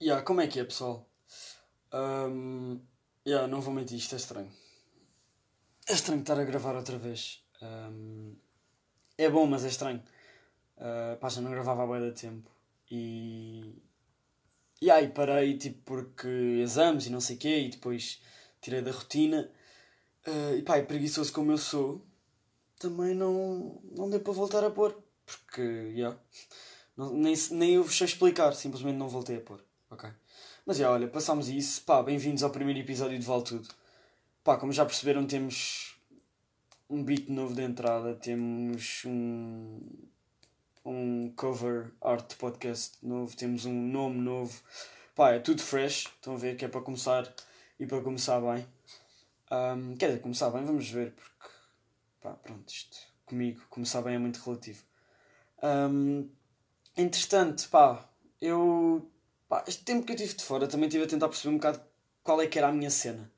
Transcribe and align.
Yeah, 0.00 0.22
como 0.24 0.40
é 0.40 0.46
que 0.46 0.58
é, 0.58 0.64
pessoal? 0.64 1.06
Um, 1.92 2.80
yeah, 3.26 3.46
não 3.46 3.60
vou 3.60 3.74
mentir, 3.74 3.98
isto 3.98 4.14
é 4.14 4.16
estranho. 4.16 4.50
É 5.86 5.92
estranho 5.92 6.22
estar 6.22 6.40
a 6.40 6.44
gravar 6.44 6.74
outra 6.76 6.96
vez. 6.96 7.44
Um, 7.60 8.34
é 9.18 9.28
bom, 9.28 9.46
mas 9.46 9.64
é 9.64 9.68
estranho. 9.68 10.02
Uh, 10.78 11.16
pá, 11.18 11.28
já 11.28 11.42
não 11.42 11.50
gravava 11.50 11.82
há 11.82 11.86
bué 11.86 12.00
de 12.00 12.12
tempo. 12.18 12.57
E... 12.90 13.74
E 14.80 14.90
aí 14.90 15.08
parei, 15.08 15.58
tipo, 15.58 15.80
porque 15.84 16.28
exames 16.62 17.06
e 17.06 17.10
não 17.10 17.20
sei 17.20 17.36
o 17.36 17.38
quê, 17.38 17.60
e 17.62 17.68
depois 17.68 18.22
tirei 18.60 18.80
da 18.80 18.92
rotina. 18.92 19.50
Uh, 20.26 20.56
e 20.56 20.62
pá, 20.62 20.76
é 20.76 20.82
preguiçoso 20.82 21.32
como 21.32 21.50
eu 21.50 21.58
sou, 21.58 22.04
também 22.78 23.14
não, 23.14 23.80
não 23.96 24.08
deu 24.08 24.20
para 24.20 24.32
voltar 24.32 24.64
a 24.64 24.70
pôr. 24.70 24.96
Porque, 25.26 25.62
yeah, 25.62 26.18
não, 26.96 27.12
nem, 27.12 27.34
nem 27.50 27.74
eu 27.74 27.84
vos 27.84 27.96
sei 27.96 28.06
explicar, 28.06 28.54
simplesmente 28.54 28.96
não 28.96 29.08
voltei 29.08 29.36
a 29.36 29.40
pôr. 29.40 29.62
Ok? 29.90 30.08
Mas 30.64 30.76
já, 30.76 30.90
olha, 30.90 31.08
passámos 31.08 31.48
isso. 31.48 31.82
Pá, 31.82 32.02
bem-vindos 32.02 32.42
ao 32.42 32.50
primeiro 32.50 32.80
episódio 32.80 33.18
de 33.18 33.24
Vale 33.24 33.44
Tudo. 33.44 33.68
Pá, 34.44 34.56
como 34.56 34.72
já 34.72 34.84
perceberam, 34.84 35.26
temos 35.26 35.98
um 36.88 37.02
beat 37.02 37.28
novo 37.28 37.54
de 37.54 37.62
entrada, 37.62 38.14
temos 38.14 39.02
um, 39.06 39.80
um 40.88 41.32
cover 41.36 41.92
art 42.00 42.34
podcast 42.36 42.96
novo, 43.02 43.36
temos 43.36 43.64
um 43.64 43.72
nome 43.72 44.18
novo. 44.18 44.60
Pá, 45.14 45.32
é 45.32 45.38
tudo 45.38 45.62
fresh. 45.62 46.06
Estão 46.06 46.34
a 46.34 46.38
ver 46.38 46.56
que 46.56 46.64
é 46.64 46.68
para 46.68 46.80
começar 46.80 47.32
e 47.78 47.86
para 47.86 48.00
começar 48.00 48.40
bem. 48.40 48.66
Um, 49.50 49.96
quer 49.96 50.08
dizer, 50.08 50.20
começar 50.20 50.50
bem, 50.50 50.64
vamos 50.64 50.88
ver, 50.90 51.12
porque 51.12 51.48
pá, 52.20 52.32
pronto, 52.34 52.68
isto 52.68 52.96
comigo, 53.24 53.62
começar 53.70 54.02
bem 54.02 54.14
é 54.14 54.18
muito 54.18 54.38
relativo. 54.44 54.82
Um, 55.62 56.28
entretanto, 56.96 57.68
pá, 57.70 58.08
eu 58.40 59.10
Pá, 59.48 59.64
este 59.66 59.82
tempo 59.82 60.04
que 60.04 60.12
eu 60.12 60.16
tive 60.16 60.34
de 60.34 60.44
fora 60.44 60.68
também 60.68 60.88
estive 60.88 61.04
a 61.04 61.08
tentar 61.08 61.28
perceber 61.28 61.54
um 61.54 61.56
bocado 61.56 61.80
qual 62.22 62.42
é 62.42 62.46
que 62.46 62.58
era 62.58 62.68
a 62.68 62.72
minha 62.72 62.90
cena. 62.90 63.32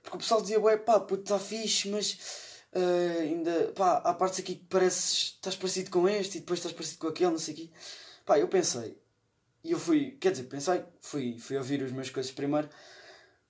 Porque 0.00 0.16
o 0.16 0.20
pessoal 0.20 0.40
dizia, 0.40 0.60
ué, 0.60 0.76
pá, 0.76 1.00
puto, 1.00 1.24
está 1.24 1.38
fixe, 1.40 1.88
mas 1.90 2.45
uh, 2.76 3.20
ainda, 3.20 3.72
pá, 3.72 3.98
há 3.98 4.14
partes 4.14 4.40
aqui 4.40 4.56
que 4.56 4.64
pareces, 4.66 5.34
estás 5.34 5.56
parecido 5.56 5.90
com 5.90 6.08
este 6.08 6.38
e 6.38 6.40
depois 6.40 6.58
estás 6.58 6.74
parecido 6.74 7.00
com 7.00 7.08
aquele, 7.08 7.30
não 7.30 7.38
sei 7.38 7.54
o 7.54 7.56
quê. 7.56 7.70
Pá, 8.24 8.38
eu 8.38 8.48
pensei, 8.48 8.98
e 9.64 9.72
eu 9.72 9.78
fui, 9.78 10.12
quer 10.20 10.32
dizer, 10.32 10.44
pensei, 10.44 10.84
fui, 11.00 11.38
fui 11.38 11.56
ouvir 11.56 11.82
as 11.82 11.92
minhas 11.92 12.10
coisas 12.10 12.32
primeiro, 12.32 12.68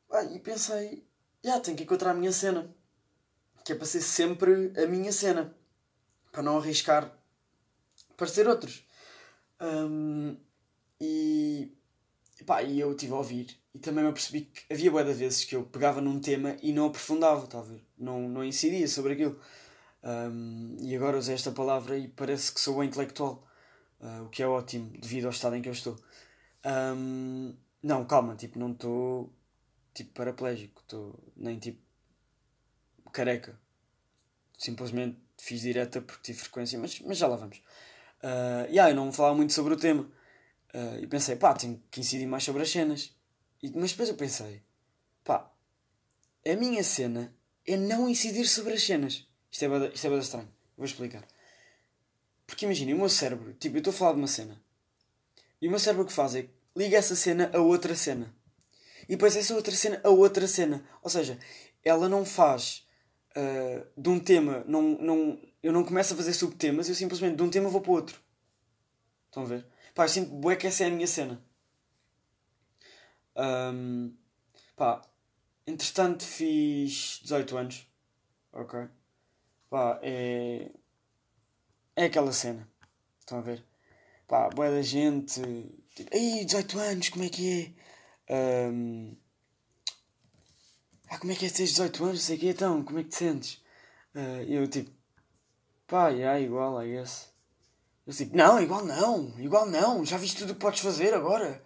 pá, 0.08 0.24
e 0.24 0.38
pensei, 0.38 1.05
já, 1.44 1.50
yeah, 1.50 1.64
tenho 1.64 1.77
que 1.77 1.84
encontrar 1.84 2.10
a 2.10 2.14
minha 2.14 2.33
cena. 2.33 2.74
Que 3.64 3.72
é 3.72 3.74
para 3.77 3.86
ser 3.86 4.00
sempre 4.00 4.72
a 4.77 4.86
minha 4.86 5.12
cena. 5.12 5.55
Para 6.33 6.42
não 6.42 6.58
arriscar 6.58 7.12
parecer 8.16 8.48
outros. 8.48 8.84
Um, 9.61 10.36
e, 11.00 11.72
pá, 12.44 12.62
e 12.62 12.80
eu 12.80 12.92
estive 12.92 13.12
a 13.12 13.16
ouvir 13.16 13.56
e 13.77 13.78
também 13.78 14.02
me 14.02 14.08
apercebi 14.08 14.41
que 14.41 14.72
havia 14.72 14.91
boa 14.91 15.05
vezes 15.05 15.44
que 15.44 15.55
eu 15.55 15.62
pegava 15.62 16.00
num 16.00 16.19
tema 16.19 16.56
e 16.62 16.72
não 16.72 16.86
aprofundava, 16.86 17.46
tá 17.46 17.58
a 17.58 17.62
ver? 17.62 17.84
Não, 17.98 18.27
não 18.27 18.42
incidia 18.42 18.88
sobre 18.88 19.12
aquilo. 19.12 19.38
Um, 20.02 20.78
e 20.80 20.96
agora 20.96 21.18
usei 21.18 21.34
esta 21.34 21.52
palavra 21.52 21.98
e 21.98 22.08
parece 22.08 22.52
que 22.52 22.58
sou 22.58 22.83
intelectual, 22.83 23.46
uh, 24.00 24.24
o 24.24 24.30
que 24.30 24.42
é 24.42 24.46
ótimo 24.48 24.98
devido 24.98 25.27
ao 25.27 25.30
estado 25.30 25.56
em 25.56 25.62
que 25.62 25.68
eu 25.68 25.74
estou. 25.74 25.94
Um, 26.64 27.55
não, 27.83 28.06
calma, 28.06 28.34
tipo, 28.34 28.58
não 28.58 28.72
estou 28.72 29.30
tipo 29.92 30.12
paraplégico, 30.14 30.80
estou 30.80 31.22
nem 31.36 31.58
tipo 31.58 31.83
careca. 33.12 33.61
Simplesmente 34.56 35.18
fiz 35.36 35.61
direta 35.61 36.01
porque 36.01 36.22
tive 36.22 36.39
frequência, 36.39 36.78
mas, 36.78 36.98
mas 37.01 37.18
já 37.18 37.27
lá 37.27 37.36
vamos. 37.36 37.58
Uh, 38.22 38.64
yeah, 38.70 38.90
eu 38.90 38.96
não 38.96 39.12
falar 39.12 39.34
muito 39.34 39.52
sobre 39.52 39.74
o 39.74 39.77
tema. 39.77 40.11
Uh, 40.72 40.98
e 41.02 41.06
pensei, 41.06 41.36
pá, 41.36 41.52
tenho 41.52 41.83
que 41.90 42.01
incidir 42.01 42.27
mais 42.27 42.42
sobre 42.42 42.62
as 42.62 42.70
cenas. 42.70 43.15
Mas 43.74 43.92
depois 43.92 44.08
eu 44.08 44.14
pensei, 44.14 44.62
pá, 45.24 45.50
a 46.46 46.56
minha 46.56 46.84
cena 46.84 47.34
é 47.67 47.77
não 47.77 48.08
incidir 48.08 48.46
sobre 48.46 48.74
as 48.74 48.83
cenas. 48.83 49.27
Isto 49.50 49.64
é 49.64 49.68
bada, 49.68 49.90
isto 49.94 50.06
é 50.06 50.11
bada 50.11 50.22
estranho. 50.22 50.48
Vou 50.77 50.84
explicar. 50.84 51.27
Porque 52.46 52.64
imaginem, 52.64 52.95
o 52.95 52.98
meu 52.98 53.08
cérebro, 53.08 53.55
tipo, 53.55 53.77
eu 53.77 53.78
estou 53.78 53.92
a 53.92 53.96
falar 53.96 54.12
de 54.12 54.18
uma 54.18 54.28
cena. 54.28 54.62
E 55.61 55.66
o 55.66 55.70
meu 55.70 55.80
cérebro 55.80 56.05
o 56.05 56.06
que 56.06 56.12
faz 56.12 56.34
é 56.34 56.48
liga 56.77 56.96
essa 56.96 57.16
cena 57.16 57.50
a 57.52 57.58
outra 57.58 57.96
cena. 57.96 58.33
E 59.08 59.12
depois 59.12 59.36
essa 59.36 59.55
outra 59.55 59.74
cena 59.74 60.00
a 60.05 60.11
outra 60.11 60.46
cena. 60.46 60.84
Ou 61.02 61.11
seja, 61.11 61.39
ela 61.83 62.08
não 62.08 62.24
faz 62.24 62.86
uh, 63.36 63.86
de 64.00 64.08
um 64.08 64.20
tema, 64.20 64.64
não, 64.66 64.83
não, 64.83 65.40
eu 65.62 65.72
não 65.72 65.84
começo 65.84 66.14
a 66.14 66.16
fazer 66.16 66.33
subtemas, 66.33 66.89
eu 66.89 66.95
simplesmente 66.95 67.36
de 67.36 67.42
um 67.42 67.50
tema 67.50 67.68
vou 67.68 67.80
para 67.80 67.90
o 67.90 67.95
outro. 67.95 68.20
Estão 69.27 69.42
a 69.42 69.46
ver? 69.46 69.66
Pá, 69.95 70.05
eu 70.05 70.08
sinto 70.08 70.56
que 70.56 70.66
essa 70.66 70.84
é 70.84 70.86
a 70.89 70.90
minha 70.90 71.06
cena. 71.06 71.42
Um, 73.36 74.14
pá, 74.74 75.02
entretanto 75.67 76.24
fiz 76.24 77.20
18 77.23 77.57
anos. 77.57 77.86
Ok? 78.52 78.89
Pá, 79.69 80.01
é. 80.02 80.70
É 81.95 82.05
aquela 82.05 82.33
cena. 82.33 82.69
Estão 83.20 83.39
a 83.39 83.42
ver? 83.42 83.64
Pá, 84.27 84.48
boa 84.51 84.70
da 84.70 84.83
gente. 84.83 85.41
Tipo, 85.95 86.14
Ei, 86.14 86.45
18 86.45 86.79
anos, 86.79 87.08
como 87.08 87.25
é 87.25 87.29
que 87.29 87.75
é? 88.29 88.69
Um, 88.69 89.17
ah, 91.08 91.19
como 91.19 91.33
é 91.33 91.36
que 91.36 91.46
é 91.46 91.51
ter 91.51 91.64
18 91.64 92.05
anos? 92.05 92.23
Sei 92.23 92.36
que 92.39 92.48
então, 92.48 92.83
como 92.83 92.98
é 92.98 93.02
que 93.02 93.11
te 93.11 93.17
sentes? 93.17 93.63
Uh, 94.14 94.42
eu 94.48 94.67
tipo, 94.69 94.91
pá, 95.86 96.08
yeah, 96.08 96.41
igual, 96.41 96.83
I 96.83 96.92
guess. 96.92 97.30
Eu 98.07 98.13
digo, 98.13 98.36
não, 98.36 98.61
igual 98.61 98.85
não, 98.85 99.35
igual 99.39 99.67
não, 99.67 100.05
já 100.05 100.17
viste 100.17 100.39
tudo 100.39 100.51
o 100.52 100.55
que 100.55 100.61
podes 100.61 100.80
fazer 100.80 101.14
agora. 101.14 101.63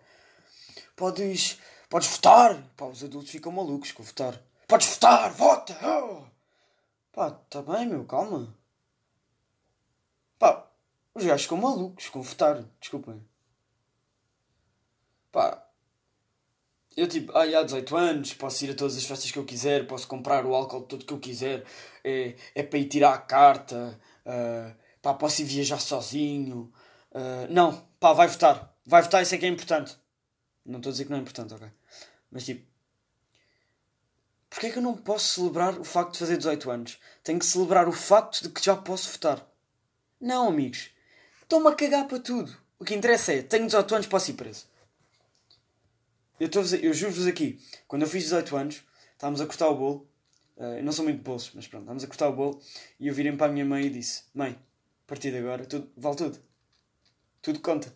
Podes, 1.00 1.58
podes 1.88 2.08
votar. 2.10 2.62
Pá, 2.76 2.84
os 2.84 3.02
adultos 3.02 3.30
ficam 3.30 3.50
malucos 3.50 3.90
com 3.90 4.02
votar. 4.02 4.38
Podes 4.68 4.86
votar, 4.86 5.32
vota! 5.32 5.74
Oh! 5.82 6.26
Pá, 7.10 7.30
tá 7.30 7.62
bem, 7.62 7.86
meu, 7.86 8.04
calma. 8.04 8.54
Pá, 10.38 10.70
os 11.14 11.24
gajos 11.24 11.44
ficam 11.44 11.56
malucos 11.56 12.10
com 12.10 12.20
votar, 12.20 12.62
desculpem. 12.78 13.26
Pá, 15.32 15.66
eu 16.94 17.08
tipo, 17.08 17.32
ah, 17.34 17.44
há 17.44 17.62
18 17.62 17.96
anos, 17.96 18.34
posso 18.34 18.62
ir 18.66 18.72
a 18.72 18.74
todas 18.74 18.94
as 18.98 19.04
festas 19.06 19.30
que 19.30 19.38
eu 19.38 19.46
quiser, 19.46 19.86
posso 19.86 20.06
comprar 20.06 20.44
o 20.44 20.54
álcool 20.54 20.82
todo 20.82 21.06
que 21.06 21.14
eu 21.14 21.18
quiser, 21.18 21.64
é, 22.04 22.34
é 22.54 22.62
para 22.62 22.78
ir 22.78 22.88
tirar 22.88 23.14
a 23.14 23.18
carta. 23.18 23.98
Uh, 24.26 24.76
pá, 25.00 25.14
posso 25.14 25.40
ir 25.40 25.46
viajar 25.46 25.80
sozinho. 25.80 26.70
Uh, 27.10 27.48
não, 27.48 27.88
pá, 27.98 28.12
vai 28.12 28.28
votar. 28.28 28.76
Vai 28.84 29.00
votar, 29.00 29.22
isso 29.22 29.34
é 29.34 29.38
que 29.38 29.46
é 29.46 29.48
importante. 29.48 29.98
Não 30.65 30.78
estou 30.78 30.91
a 30.91 30.93
dizer 30.93 31.04
que 31.04 31.10
não 31.10 31.19
é 31.19 31.21
importante, 31.21 31.54
ok? 31.54 31.69
Mas 32.31 32.44
tipo, 32.44 32.66
porquê 34.48 34.66
é 34.66 34.71
que 34.71 34.78
eu 34.78 34.82
não 34.82 34.97
posso 34.97 35.41
celebrar 35.41 35.78
o 35.78 35.84
facto 35.84 36.12
de 36.12 36.19
fazer 36.19 36.37
18 36.37 36.71
anos? 36.71 37.00
Tenho 37.22 37.38
que 37.38 37.47
celebrar 37.47 37.88
o 37.88 37.93
facto 37.93 38.43
de 38.43 38.48
que 38.50 38.65
já 38.65 38.76
posso 38.76 39.10
votar. 39.12 39.47
Não, 40.21 40.48
amigos. 40.48 40.91
Estou-me 41.43 41.69
a 41.69 41.75
cagar 41.75 42.06
para 42.06 42.21
tudo. 42.21 42.56
O 42.78 42.84
que 42.84 42.94
interessa 42.94 43.32
é, 43.32 43.43
tenho 43.43 43.66
18 43.66 43.94
anos, 43.94 44.06
posso 44.06 44.31
ir 44.31 44.34
preso. 44.34 44.66
Eu, 46.38 46.48
eu 46.82 46.94
juro-vos 46.94 47.27
aqui, 47.27 47.60
quando 47.87 48.03
eu 48.03 48.09
fiz 48.09 48.25
18 48.25 48.56
anos, 48.56 48.82
estávamos 49.12 49.41
a 49.41 49.47
cortar 49.47 49.69
o 49.69 49.77
bolo. 49.77 50.09
Eu 50.56 50.82
não 50.82 50.92
sou 50.92 51.04
muito 51.04 51.22
bolsos, 51.22 51.53
mas 51.54 51.66
pronto, 51.66 51.82
estávamos 51.82 52.04
a 52.04 52.06
cortar 52.06 52.28
o 52.28 52.32
bolo. 52.32 52.62
E 52.98 53.09
eu 53.09 53.15
virei 53.15 53.32
para 53.32 53.47
a 53.47 53.53
minha 53.53 53.65
mãe 53.65 53.87
e 53.87 53.91
disse: 53.91 54.25
Mãe, 54.34 54.59
partir 55.10 55.32
de 55.32 55.38
agora, 55.38 55.66
tudo, 55.66 55.91
vale 55.97 56.16
tudo. 56.16 56.38
Tudo 57.42 57.60
conta. 57.60 57.92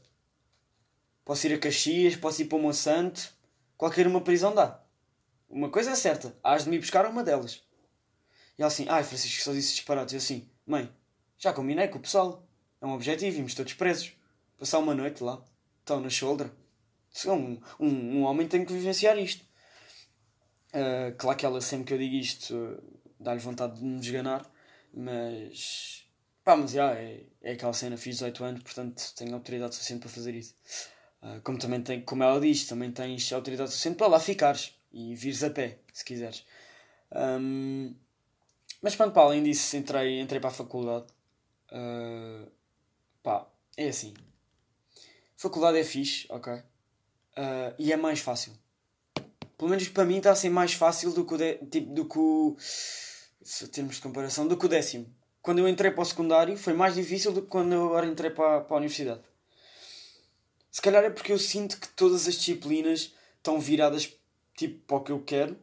Posso 1.25 1.47
ir 1.47 1.55
a 1.55 1.59
Caxias, 1.59 2.17
posso 2.17 2.43
ir 2.43 2.47
para 2.47 2.59
Monsanto, 2.59 3.33
qualquer 3.77 4.07
uma 4.07 4.21
prisão 4.21 4.55
dá. 4.55 4.83
Uma 5.49 5.71
coisa 5.71 5.93
é 5.93 5.95
certa, 5.95 6.37
hás 6.43 6.65
de 6.65 6.71
me 6.71 6.79
buscar 6.79 7.07
uma 7.07 7.23
delas. 7.23 7.63
E 8.59 8.63
ela 8.63 8.69
assim, 8.69 8.87
ai 8.89 9.03
Francisco, 9.03 9.43
só 9.43 9.53
disse 9.53 9.75
disparate. 9.75 10.15
E 10.15 10.17
eu 10.17 10.19
assim, 10.19 10.49
mãe, 10.67 10.93
já 11.39 11.53
combinei 11.53 11.89
com 11.89 11.99
o 11.99 12.03
pessoal. 12.03 12.47
É 12.81 12.87
um 12.87 12.93
objetivo, 12.93 13.37
vimos 13.37 13.55
todos 13.55 13.73
presos. 13.75 14.13
Passar 14.59 14.79
uma 14.79 14.95
noite 14.95 15.23
lá. 15.23 15.43
Estão 15.81 16.01
na 16.01 16.11
shoulder. 16.11 16.51
Um, 17.27 17.61
um, 17.81 17.89
um 18.19 18.23
homem 18.25 18.47
tem 18.47 18.65
que 18.65 18.73
vivenciar 18.73 19.19
isto. 19.19 19.45
Uh, 20.73 21.15
claro 21.17 21.39
que 21.39 21.47
ela 21.47 21.61
sempre 21.61 21.87
que 21.87 21.95
eu 21.95 21.99
digo 21.99 22.17
isto 22.17 22.55
uh, 22.55 22.83
dá-lhe 23.19 23.39
vontade 23.39 23.79
de 23.79 23.85
me 23.85 24.01
desganar, 24.01 24.45
mas 24.93 26.05
Pá, 26.45 26.57
mas 26.57 26.73
já, 26.73 26.93
é, 26.95 27.23
é 27.41 27.53
aquela 27.53 27.73
cena, 27.73 27.97
fiz 27.97 28.17
18 28.17 28.45
anos, 28.45 28.63
portanto 28.63 29.03
tenho 29.17 29.35
autoridade 29.35 29.75
suficiente 29.75 30.01
para 30.01 30.11
fazer 30.11 30.35
isso. 30.35 30.55
Uh, 31.25 31.41
como 31.43 31.59
também 31.59 31.81
tem, 31.81 32.03
como 32.03 32.23
ela 32.23 32.39
diz, 32.39 32.67
também 32.67 32.93
tens 32.93 33.33
autoridade 33.33 33.71
suficiente 33.71 33.97
para 33.97 34.09
lá 34.09 34.21
ficares 34.21 34.75
e 34.93 35.15
vires 35.15 35.43
a 35.43 35.49
pé, 35.49 35.79
se 35.91 36.05
quiseres. 36.05 36.45
Um, 37.11 37.95
mas 38.83 38.95
pronto, 38.95 39.15
pá, 39.15 39.23
além 39.23 39.43
disso, 39.43 39.75
entrei, 39.75 40.21
entrei 40.21 40.39
para 40.39 40.51
a 40.51 40.53
faculdade. 40.53 41.07
Uh, 41.73 42.47
pá, 43.23 43.49
é 43.75 43.89
assim. 43.89 44.13
Faculdade 45.35 45.79
é 45.79 45.85
fixe, 45.85 46.27
ok. 46.29 46.53
Uh, 46.53 46.63
e 47.79 47.91
é 47.91 47.97
mais 47.97 48.21
fácil. 48.21 48.53
Pelo 49.57 49.71
menos 49.71 49.89
para 49.89 50.05
mim 50.05 50.19
está 50.19 50.33
a 50.33 50.37
ser 50.37 50.51
mais 50.51 50.75
fácil 50.75 51.15
do 51.15 51.25
que 51.25 51.33
o, 51.33 51.39
de, 51.39 51.55
tipo, 51.71 51.95
do 51.95 52.07
que 52.07 52.19
o. 52.19 52.55
Se 52.59 53.67
termos 53.69 53.97
de 53.97 54.03
comparação, 54.03 54.47
do 54.47 54.59
que 54.59 54.67
o 54.67 54.69
décimo. 54.69 55.07
Quando 55.41 55.61
eu 55.61 55.69
entrei 55.69 55.91
para 55.91 56.03
o 56.03 56.05
secundário 56.05 56.57
foi 56.57 56.75
mais 56.75 56.95
difícil 56.95 57.33
do 57.33 57.43
que 57.43 57.49
quando 57.49 57.73
eu 57.73 57.87
agora 57.87 58.07
entrei 58.07 58.31
para, 58.31 58.61
para 58.61 58.77
a 58.77 58.79
universidade. 58.79 59.23
Se 60.75 60.83
calhar 60.83 61.05
é 61.05 61.11
porque 61.11 61.31
eu 61.31 61.39
sinto 61.39 61.79
que 61.79 61.87
todas 61.87 62.27
as 62.27 62.35
disciplinas 62.35 63.15
estão 63.37 63.61
viradas 63.61 64.13
tipo 64.57 64.85
para 64.89 64.97
o 64.97 65.05
que 65.05 65.13
eu 65.13 65.23
quero. 65.23 65.57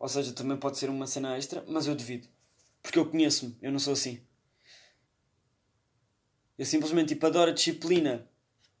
Ou 0.00 0.08
seja, 0.08 0.32
também 0.32 0.56
pode 0.56 0.78
ser 0.78 0.90
uma 0.90 1.06
cena 1.06 1.36
extra, 1.36 1.64
mas 1.68 1.86
eu 1.86 1.94
devido. 1.94 2.26
Porque 2.82 2.98
eu 2.98 3.08
conheço-me, 3.08 3.56
eu 3.62 3.70
não 3.70 3.78
sou 3.78 3.92
assim. 3.92 4.20
Eu 6.58 6.66
simplesmente 6.66 7.10
tipo, 7.10 7.24
adoro 7.24 7.52
a 7.52 7.54
disciplina 7.54 8.28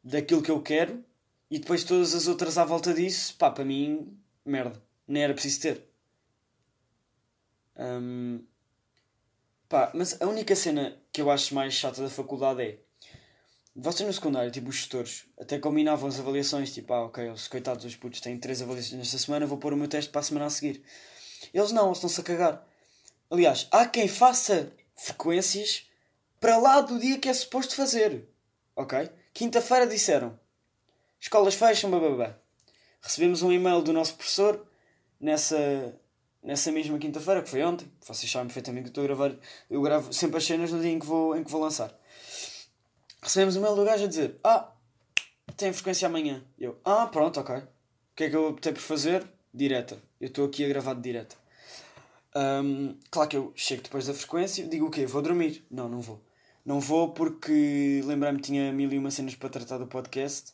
daquilo 0.02 0.42
que 0.42 0.50
eu 0.50 0.60
quero 0.60 1.04
e 1.48 1.60
depois 1.60 1.84
todas 1.84 2.12
as 2.12 2.26
outras 2.26 2.58
à 2.58 2.64
volta 2.64 2.92
disso, 2.92 3.36
pá, 3.36 3.52
para 3.52 3.64
mim, 3.64 4.18
merda. 4.44 4.82
Nem 5.06 5.22
era 5.22 5.32
preciso 5.32 5.60
ter. 5.60 5.84
Um, 7.76 8.44
pá, 9.68 9.92
mas 9.94 10.20
a 10.20 10.26
única 10.26 10.56
cena 10.56 11.00
que 11.12 11.22
eu 11.22 11.30
acho 11.30 11.54
mais 11.54 11.72
chata 11.72 12.02
da 12.02 12.10
faculdade 12.10 12.62
é 12.62 12.80
vocês 13.82 14.06
no 14.06 14.12
secundário, 14.12 14.50
tipo 14.50 14.68
os 14.68 14.76
gestores, 14.76 15.24
até 15.40 15.58
combinavam 15.58 16.08
as 16.08 16.20
avaliações, 16.20 16.72
tipo, 16.72 16.92
ah, 16.92 17.06
ok, 17.06 17.30
os 17.30 17.48
coitados, 17.48 17.84
os 17.84 17.96
putos 17.96 18.20
têm 18.20 18.38
três 18.38 18.60
avaliações 18.60 18.98
nesta 18.98 19.18
semana, 19.18 19.46
vou 19.46 19.58
pôr 19.58 19.72
o 19.72 19.76
meu 19.76 19.88
teste 19.88 20.10
para 20.10 20.20
a 20.20 20.24
semana 20.24 20.46
a 20.46 20.50
seguir. 20.50 20.82
Eles 21.54 21.72
não, 21.72 21.86
eles 21.86 21.98
estão-se 21.98 22.20
a 22.20 22.24
cagar. 22.24 22.66
Aliás, 23.30 23.66
há 23.70 23.86
quem 23.86 24.06
faça 24.06 24.70
frequências 24.94 25.86
para 26.38 26.58
lá 26.58 26.80
do 26.80 26.98
dia 26.98 27.18
que 27.18 27.28
é 27.28 27.32
suposto 27.32 27.74
fazer. 27.74 28.28
Ok? 28.76 29.10
Quinta-feira 29.32 29.86
disseram: 29.86 30.38
escolas 31.18 31.54
fecham, 31.54 31.90
bababá. 31.90 32.36
Recebemos 33.00 33.42
um 33.42 33.50
e-mail 33.50 33.80
do 33.82 33.92
nosso 33.92 34.14
professor 34.14 34.66
nessa, 35.18 35.98
nessa 36.42 36.70
mesma 36.70 36.98
quinta-feira, 36.98 37.42
que 37.42 37.48
foi 37.48 37.62
ontem. 37.62 37.90
Vocês 38.06 38.30
sabem 38.30 38.48
perfeitamente 38.48 38.90
que 38.90 38.98
eu 38.98 39.04
estou 39.04 39.04
a 39.04 39.06
gravar. 39.06 39.38
Eu 39.70 39.80
gravo 39.80 40.12
sempre 40.12 40.36
as 40.36 40.44
cenas 40.44 40.70
no 40.70 40.80
dia 40.80 40.90
em 40.90 40.98
que 40.98 41.06
vou, 41.06 41.36
em 41.36 41.42
que 41.42 41.50
vou 41.50 41.60
lançar. 41.60 41.98
Recebemos 43.22 43.56
um 43.56 43.60
e-mail 43.60 43.76
do 43.76 43.84
gajo 43.84 44.04
a 44.04 44.08
dizer: 44.08 44.38
Ah, 44.42 44.72
tem 45.56 45.72
frequência 45.72 46.06
amanhã. 46.06 46.42
Eu: 46.58 46.78
Ah, 46.84 47.06
pronto, 47.06 47.40
ok. 47.40 47.56
O 47.56 47.62
que 48.16 48.24
é 48.24 48.30
que 48.30 48.36
eu 48.36 48.48
optei 48.48 48.72
por 48.72 48.80
fazer? 48.82 49.26
Direta. 49.52 50.00
Eu 50.20 50.28
estou 50.28 50.46
aqui 50.46 50.64
a 50.64 50.68
gravar 50.68 50.94
de 50.94 51.02
direta. 51.02 51.36
Um, 52.34 52.96
claro 53.10 53.28
que 53.28 53.36
eu 53.36 53.52
chego 53.56 53.82
depois 53.82 54.06
da 54.06 54.14
frequência 54.14 54.64
digo 54.66 54.86
o 54.86 54.90
quê? 54.90 55.04
Vou 55.04 55.20
dormir? 55.20 55.64
Não, 55.70 55.88
não 55.88 56.00
vou. 56.00 56.20
Não 56.64 56.78
vou 56.78 57.12
porque 57.12 58.02
lembrei-me 58.04 58.38
que 58.38 58.44
tinha 58.44 58.72
mil 58.72 58.92
e 58.92 58.98
uma 58.98 59.10
cenas 59.10 59.34
para 59.34 59.48
tratar 59.48 59.78
do 59.78 59.86
podcast. 59.86 60.52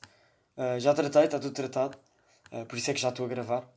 Uh, 0.56 0.80
já 0.80 0.94
tratei, 0.94 1.24
está 1.24 1.38
tudo 1.38 1.52
tratado. 1.52 1.98
Uh, 2.50 2.64
por 2.66 2.78
isso 2.78 2.90
é 2.90 2.94
que 2.94 3.00
já 3.00 3.10
estou 3.10 3.26
a 3.26 3.28
gravar. 3.28 3.68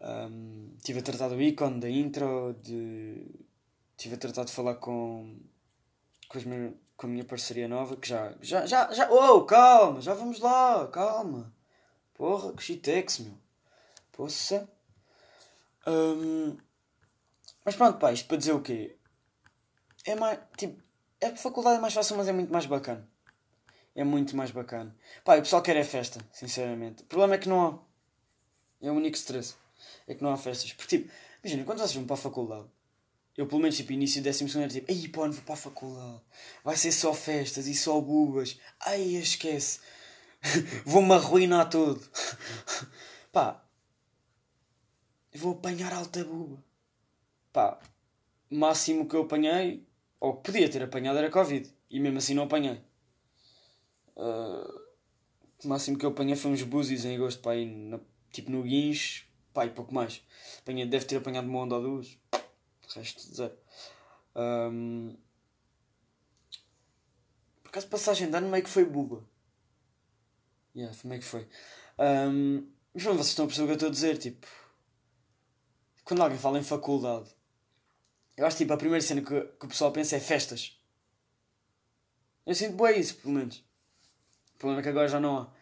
Um, 0.00 0.76
tive 0.82 1.00
a 1.00 1.02
tratar 1.02 1.28
do 1.28 1.40
ícone, 1.40 1.80
da 1.80 1.88
intro, 1.88 2.54
de... 2.62 3.26
tive 3.96 4.14
a 4.14 4.18
tratar 4.18 4.44
de 4.44 4.52
falar 4.52 4.76
com, 4.76 5.36
com, 6.28 6.38
meus, 6.48 6.74
com 6.98 7.06
a 7.06 7.10
minha 7.10 7.24
parceria 7.24 7.68
nova, 7.68 7.96
que 7.96 8.08
já. 8.08 8.34
Já, 8.42 8.66
já, 8.66 8.92
já. 8.92 9.10
Oh, 9.10 9.44
calma, 9.44 10.00
já 10.00 10.12
vamos 10.14 10.40
lá, 10.40 10.86
calma. 10.88 11.54
Porra, 12.12 12.52
que 12.52 12.62
shitex, 12.62 13.20
meu. 13.20 13.38
Poça. 14.12 14.68
Um, 15.86 16.58
mas 17.64 17.76
pronto, 17.76 17.98
pá, 17.98 18.12
isto 18.12 18.26
para 18.26 18.36
dizer 18.36 18.52
o 18.52 18.60
quê? 18.60 18.98
É 20.04 20.16
mais. 20.16 20.40
Tipo, 20.56 20.82
a 21.22 21.36
faculdade 21.36 21.78
é 21.78 21.80
mais 21.80 21.94
fácil, 21.94 22.16
mas 22.16 22.26
é 22.26 22.32
muito 22.32 22.52
mais 22.52 22.66
bacana. 22.66 23.08
É 23.94 24.02
muito 24.02 24.36
mais 24.36 24.50
bacana. 24.50 24.94
Pá, 25.24 25.36
o 25.36 25.42
pessoal 25.42 25.62
quer 25.62 25.76
é 25.76 25.84
festa, 25.84 26.20
sinceramente. 26.32 27.04
O 27.04 27.06
problema 27.06 27.36
é 27.36 27.38
que 27.38 27.48
não 27.48 27.64
há. 27.64 27.78
É 28.84 28.90
o 28.90 28.94
único 28.94 29.16
stress. 29.16 29.54
É 30.08 30.14
que 30.14 30.22
não 30.22 30.32
há 30.32 30.36
festas. 30.36 30.72
Porque, 30.72 30.98
tipo, 30.98 31.12
imagina, 31.44 31.64
quando 31.64 31.78
vocês 31.78 31.94
vão 31.94 32.04
para 32.04 32.14
a 32.14 32.16
faculdade, 32.18 32.66
eu, 33.38 33.46
pelo 33.46 33.60
menos, 33.60 33.76
tipo, 33.76 33.92
início 33.92 34.20
do 34.20 34.24
décimo 34.24 34.48
segundo, 34.48 34.64
era 34.64 34.72
tipo, 34.72 34.90
ei, 34.90 35.06
pô, 35.06 35.24
não 35.24 35.32
vou 35.32 35.42
para 35.44 35.54
a 35.54 35.56
faculdade. 35.56 36.20
Vai 36.64 36.76
ser 36.76 36.90
só 36.90 37.14
festas 37.14 37.68
e 37.68 37.74
só 37.74 38.00
bubas. 38.00 38.58
Ai, 38.84 39.14
esquece. 39.14 39.78
Vou-me 40.84 41.14
arruinar 41.14 41.70
todo. 41.70 42.04
Pá, 43.32 43.64
vou 45.36 45.52
apanhar 45.52 45.92
alta 45.92 46.24
buba. 46.24 46.64
Pá, 47.52 47.78
máximo 48.50 49.08
que 49.08 49.14
eu 49.14 49.22
apanhei 49.22 49.86
ou 50.18 50.38
que 50.38 50.50
podia 50.50 50.68
ter 50.68 50.82
apanhado 50.82 51.18
era 51.18 51.30
Covid. 51.30 51.72
E 51.88 52.00
mesmo 52.00 52.18
assim 52.18 52.34
não 52.34 52.42
apanhei. 52.42 52.80
Uh, 54.16 54.80
o 55.62 55.68
máximo 55.68 55.96
que 55.96 56.04
eu 56.04 56.10
apanhei 56.10 56.34
foi 56.34 56.50
uns 56.50 56.62
búzios 56.64 57.04
em 57.04 57.14
agosto, 57.14 57.40
pá, 57.40 57.54
na, 57.54 58.00
tipo 58.32 58.50
no 58.50 58.64
guincho, 58.64 59.26
pá, 59.54 59.64
e 59.64 59.70
pouco 59.70 59.94
mais. 59.94 60.22
Apanhei, 60.58 60.86
deve 60.86 61.04
ter 61.04 61.18
apanhado 61.18 61.48
uma 61.48 61.60
onda 61.60 61.76
ou 61.76 61.82
duas. 61.82 62.18
O 62.88 62.98
resto, 62.98 63.34
zero. 63.34 63.56
Um, 64.34 65.16
por 67.62 67.68
acaso, 67.70 67.88
passagem 67.88 68.30
de 68.30 68.36
ano 68.36 68.48
meio 68.48 68.64
que 68.64 68.70
foi 68.70 68.84
buba. 68.84 69.24
Yeah, 70.74 70.96
meio 71.04 71.20
que 71.20 71.26
foi. 71.26 71.48
Um, 71.98 72.70
mas 72.94 73.04
bom, 73.04 73.14
vocês 73.14 73.28
estão 73.28 73.44
a 73.44 73.48
perceber 73.48 73.64
o 73.64 73.66
que 73.66 73.72
eu 73.72 73.74
estou 73.74 73.88
a 73.88 73.92
dizer, 73.92 74.18
tipo... 74.18 74.46
Quando 76.04 76.22
alguém 76.22 76.38
fala 76.38 76.58
em 76.58 76.64
faculdade 76.64 77.38
eu 78.38 78.46
acho 78.46 78.56
tipo 78.56 78.72
a 78.72 78.76
primeira 78.76 79.04
cena 79.04 79.20
que, 79.20 79.40
que 79.40 79.66
o 79.66 79.68
pessoal 79.68 79.90
pensa 79.90 80.14
é 80.14 80.20
festas. 80.20 80.80
Eu 82.46 82.54
sinto 82.54 82.80
bem 82.80 83.00
isso, 83.00 83.16
pelo 83.16 83.34
menos. 83.34 83.64
O 84.54 84.58
problema 84.58 84.80
é 84.80 84.82
que 84.84 84.88
agora 84.88 85.08
já 85.08 85.18
não 85.18 85.38
há. 85.38 85.52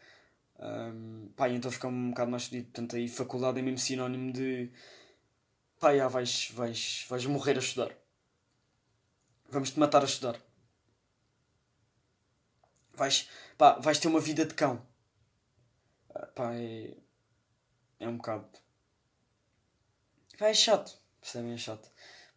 Um, 0.59 1.31
pá, 1.35 1.49
então 1.49 1.71
fica 1.71 1.89
um 1.89 2.11
bocado 2.11 2.31
mais 2.31 2.45
fedido. 2.45 2.67
Portanto, 2.67 2.97
aí 2.97 3.09
faculdade 3.09 3.59
é 3.59 3.63
mesmo 3.63 3.79
sinónimo 3.79 4.31
de. 4.31 4.71
Pá, 5.79 5.95
já 5.95 6.09
vais, 6.09 6.51
vais, 6.53 7.07
vais 7.09 7.27
morrer 7.27 7.57
a 7.57 7.61
estudar. 7.61 7.95
Vamos 9.49 9.71
te 9.71 9.79
matar 9.79 10.03
a 10.03 10.07
estudar. 10.07 10.41
Vais, 12.95 13.29
pá, 13.59 13.79
vais 13.79 13.99
ter 13.99 14.09
uma 14.09 14.21
vida 14.21 14.45
de 14.47 14.55
cão. 14.55 14.87
Uh, 16.11 16.27
pá, 16.35 16.55
é. 16.55 16.97
É 17.99 18.09
um 18.09 18.17
bocado. 18.17 18.49
Pá, 20.39 20.49
é 20.49 20.55
chato. 20.55 20.99
Percebem? 21.21 21.55
É 21.55 21.59
chato. 21.59 21.91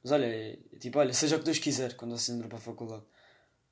Mas 0.03 0.11
olha, 0.11 0.25
é, 0.25 0.57
tipo, 0.79 0.99
olha, 0.99 1.13
seja 1.13 1.35
o 1.35 1.39
que 1.39 1.45
Deus 1.45 1.59
quiser 1.59 1.95
quando 1.95 2.15
entram 2.15 2.47
para 2.47 2.57
a 2.57 2.61
faculdade. 2.61 3.03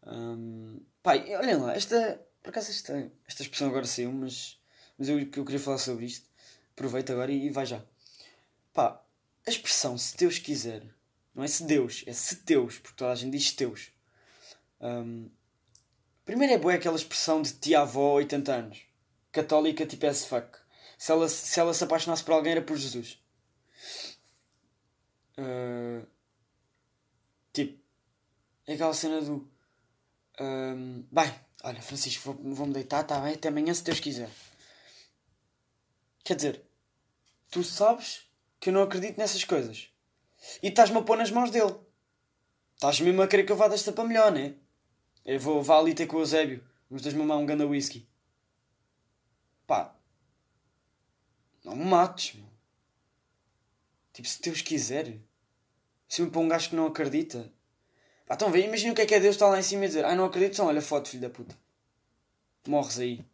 Um, 0.06 0.81
pai, 1.02 1.36
olhem 1.36 1.58
lá, 1.58 1.75
esta. 1.75 2.25
Por 2.42 2.50
acaso 2.50 2.72
esta, 2.72 3.12
esta 3.28 3.42
expressão 3.42 3.68
agora 3.68 3.86
saiu, 3.86 4.12
mas, 4.12 4.60
mas 4.98 5.10
eu, 5.10 5.20
eu 5.20 5.46
queria 5.46 5.60
falar 5.60 5.78
sobre 5.78 6.06
isto. 6.06 6.30
Aproveita 6.74 7.13
agora 7.13 7.32
e, 7.32 7.48
e 7.48 7.50
vai 7.50 7.65
já. 7.65 7.84
Pá, 8.74 9.01
a 9.48 9.50
expressão 9.50 9.98
se 9.98 10.16
Deus 10.18 10.38
quiser, 10.38 10.84
não 11.34 11.44
é 11.44 11.48
se 11.48 11.63
Deus, 11.63 12.04
é 12.06 12.13
se 12.13 12.36
Deus, 12.44 12.77
porque 12.77 12.98
toda 12.98 13.12
a 13.12 13.16
gente 13.16 13.38
diz 13.38 13.51
Deus. 13.54 13.92
Um, 14.80 15.30
primeiro 16.25 16.54
é 16.54 16.58
boa 16.58 16.74
aquela 16.74 16.96
expressão 16.96 17.42
de 17.42 17.54
tia-avó 17.54 18.13
80 18.16 18.54
anos, 18.54 18.82
católica 19.32 19.86
tipo 19.86 20.06
as 20.06 20.25
fuck. 20.25 20.58
Se 20.98 21.12
ela, 21.12 21.30
se 21.30 21.60
ela 21.60 21.74
se 21.74 21.84
apaixonasse 21.84 22.24
por 22.24 22.34
alguém 22.34 22.54
era 22.54 22.62
por 22.62 22.77
Jesus. 22.77 23.20
Uh, 25.38 26.06
Tipo, 27.58 27.84
é 28.68 28.74
aquela 28.75 28.94
cena 28.94 29.20
do. 29.20 29.50
Um, 30.39 31.08
bem, 31.12 31.34
olha, 31.63 31.82
Francisco, 31.82 32.34
vou-me 32.34 32.54
vou 32.54 32.68
deitar, 32.68 33.01
está 33.01 33.20
bem? 33.20 33.34
Até 33.34 33.48
amanhã, 33.48 33.74
se 33.74 33.84
Deus 33.84 34.00
quiser. 34.00 34.30
Quer 36.24 36.36
dizer, 36.36 36.63
tu 37.50 37.63
sabes 37.63 38.26
que 38.60 38.70
eu 38.70 38.74
não 38.74 38.84
acredito 38.84 39.18
nessas 39.18 39.44
coisas. 39.44 39.90
E 40.62 40.68
estás-me 40.68 40.98
a 40.98 41.02
pôr 41.02 41.18
nas 41.18 41.32
mãos 41.32 41.52
dele. 41.52 41.76
Estás 42.76 43.00
mesmo 43.00 43.22
a 43.22 43.28
querer 43.28 43.44
que 43.44 43.52
eu 43.52 43.56
vá 43.56 43.68
desta 43.68 43.92
para 43.92 44.04
melhor, 44.04 44.32
né? 44.32 44.56
Eu 45.26 45.40
vou, 45.40 45.62
vá 45.62 45.78
ali 45.80 45.94
ter 45.94 46.06
com 46.06 46.18
o 46.18 46.20
Eusébio. 46.20 46.64
Vamos 46.90 47.02
dois 47.02 47.14
mamar 47.14 47.38
um 47.38 47.46
ganda 47.46 47.66
whisky. 47.66 48.08
Pá. 49.66 49.94
Não 51.64 51.76
me 51.76 51.84
mates, 51.84 52.36
meu. 52.36 52.48
Tipo, 54.14 54.28
se 54.28 54.42
Deus 54.42 54.62
quiser. 54.62 55.18
Sempre 56.08 56.32
para 56.32 56.42
um 56.42 56.48
gajo 56.48 56.70
que 56.70 56.76
não 56.76 56.88
acredita. 56.88 57.52
Pá, 58.26 58.36
então 58.36 58.52
vê, 58.52 58.64
imagina 58.66 58.94
o 58.94 58.96
que 58.96 59.02
é 59.02 59.06
que 59.06 59.16
é 59.16 59.20
Deus 59.20 59.36
estar 59.36 59.50
lá 59.50 59.60
em 59.60 59.64
cima 59.64 59.86
e 59.86 59.88
dizer: 59.88 60.06
Ai, 60.06 60.16
não 60.16 60.26
acredito, 60.26 60.54
então 60.54 60.68
olha 60.68 60.82
foto, 60.82 61.10
filho 61.10 61.22
da 61.22 61.30
puta. 61.30 61.58
Morres 62.68 63.00
aí. 63.00 63.26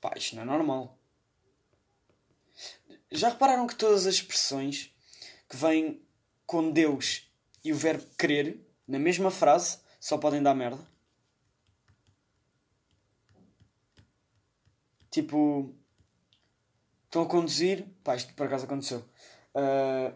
Pá, 0.00 0.12
isto 0.16 0.36
não 0.36 0.42
é 0.42 0.46
normal. 0.46 0.98
Já 3.10 3.30
repararam 3.30 3.66
que 3.66 3.74
todas 3.74 4.06
as 4.06 4.14
expressões 4.14 4.94
que 5.48 5.56
vêm 5.56 6.02
com 6.46 6.70
Deus 6.70 7.30
e 7.64 7.72
o 7.72 7.76
verbo 7.76 8.04
querer, 8.18 8.60
na 8.86 8.98
mesma 8.98 9.30
frase, 9.30 9.78
só 9.98 10.16
podem 10.18 10.42
dar 10.42 10.54
merda? 10.54 10.80
Tipo, 15.10 15.74
estão 17.04 17.22
a 17.22 17.26
conduzir. 17.26 17.84
Pá, 18.04 18.14
isto 18.14 18.32
por 18.34 18.46
acaso 18.46 18.64
aconteceu. 18.64 19.04
Uh, 19.54 20.14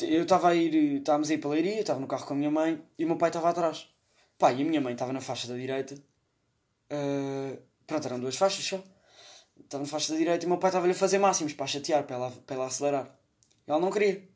eu 0.00 0.22
estava 0.24 0.50
a 0.50 0.54
ir, 0.54 0.98
estávamos 0.98 1.30
a 1.30 1.34
ir 1.34 1.38
para 1.38 1.50
a 1.50 1.52
Leiria, 1.54 1.80
estava 1.80 1.98
no 2.00 2.06
carro 2.06 2.26
com 2.26 2.34
a 2.34 2.36
minha 2.36 2.50
mãe 2.50 2.82
e 2.98 3.04
o 3.04 3.08
meu 3.08 3.16
pai 3.16 3.30
estava 3.30 3.48
atrás. 3.48 3.88
Pá, 4.36 4.52
e 4.52 4.62
a 4.62 4.64
minha 4.64 4.80
mãe 4.80 4.92
estava 4.92 5.12
na 5.12 5.20
faixa 5.20 5.48
da 5.48 5.54
direita 5.56 5.94
Uh, 6.90 7.60
pronto, 7.86 8.06
eram 8.06 8.20
duas 8.20 8.36
faixas 8.36 8.64
só. 8.64 8.82
Estava 9.68 9.82
na 9.82 9.88
faixa 9.90 10.14
da 10.14 10.18
direita 10.18 10.42
e 10.42 10.46
o 10.46 10.48
meu 10.48 10.56
pai 10.56 10.70
estava-lhe 10.70 10.92
a 10.92 10.94
fazer 10.94 11.18
máximos 11.18 11.52
para 11.52 11.66
chatear, 11.66 12.02
para 12.04 12.16
ela, 12.16 12.30
para 12.30 12.56
ela 12.56 12.66
acelerar. 12.66 13.14
Ela 13.66 13.78
não 13.78 13.90
queria. 13.90 14.26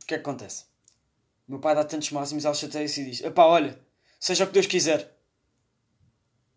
O 0.00 0.06
que 0.06 0.14
é 0.14 0.16
que 0.16 0.22
acontece? 0.22 0.66
O 1.48 1.52
meu 1.52 1.60
pai 1.60 1.74
dá 1.74 1.82
tantos 1.82 2.12
máximos, 2.12 2.44
ela 2.44 2.54
chateia-se 2.54 3.00
e 3.00 3.04
diz: 3.04 3.20
Epá, 3.22 3.46
olha, 3.46 3.76
seja 4.20 4.44
o 4.44 4.46
que 4.46 4.52
Deus 4.52 4.66
quiser. 4.66 5.18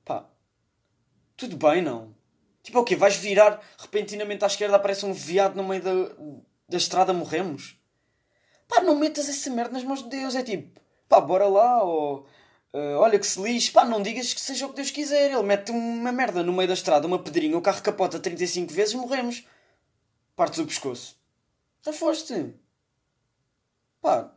Pá, 0.05 0.29
tudo 1.35 1.57
bem, 1.57 1.81
não? 1.81 2.15
Tipo, 2.61 2.81
o 2.81 2.83
quê? 2.83 2.95
Vais 2.95 3.15
virar 3.15 3.59
repentinamente 3.79 4.43
à 4.43 4.47
esquerda, 4.47 4.75
aparece 4.75 5.03
um 5.03 5.11
viado 5.11 5.55
no 5.55 5.63
meio 5.63 5.81
da, 5.81 5.91
da 6.69 6.77
estrada, 6.77 7.13
morremos? 7.13 7.81
Pá, 8.67 8.79
não 8.79 8.95
metas 8.95 9.27
essa 9.27 9.49
merda 9.49 9.71
nas 9.71 9.83
mãos 9.83 10.03
de 10.03 10.09
Deus. 10.09 10.35
É 10.35 10.43
tipo, 10.43 10.79
pá, 11.09 11.19
bora 11.19 11.47
lá, 11.47 11.83
ou 11.83 12.27
Uh, 12.73 12.97
olha 12.99 13.17
que 13.17 13.25
se 13.25 13.41
lixe, 13.41 13.71
pá, 13.71 13.85
não 13.85 14.01
digas 14.01 14.33
que 14.33 14.41
seja 14.41 14.65
o 14.65 14.69
que 14.69 14.75
Deus 14.75 14.91
quiser. 14.91 15.31
Ele 15.31 15.43
mete 15.43 15.71
uma 15.71 16.11
merda 16.11 16.43
no 16.43 16.53
meio 16.53 16.67
da 16.67 16.73
estrada, 16.73 17.07
uma 17.07 17.21
pedrinha, 17.21 17.57
o 17.57 17.61
carro 17.61 17.81
capota 17.81 18.19
35 18.19 18.73
vezes 18.73 18.93
morremos. 18.93 19.45
Partes 20.35 20.59
do 20.59 20.67
pescoço. 20.67 21.17
Já 21.83 21.93
foste. 21.93 22.53
Pá, 24.01 24.31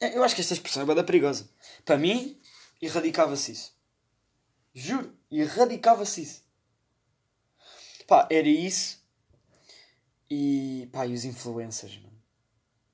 é, 0.00 0.16
eu 0.16 0.22
acho 0.24 0.34
que 0.34 0.40
esta 0.40 0.54
expressão 0.54 0.82
é 0.82 0.86
bada 0.86 1.04
perigosa. 1.04 1.48
Para 1.84 1.96
mim, 1.96 2.38
erradicava-se 2.80 3.52
isso. 3.52 3.74
Juro, 4.74 5.16
erradicava-se 5.30 6.22
isso. 6.22 6.44
Pá, 8.06 8.28
era 8.30 8.48
isso. 8.48 9.02
E 10.28 10.88
pá, 10.92 11.06
e 11.06 11.14
os 11.14 11.24
influencers, 11.24 11.96
mano. 11.98 12.22